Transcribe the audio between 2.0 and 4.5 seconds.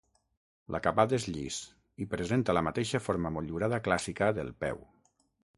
i presenta la mateixa forma motllurada clàssica